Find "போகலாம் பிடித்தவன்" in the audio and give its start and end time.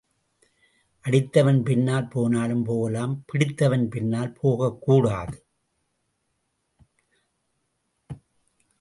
2.63-3.87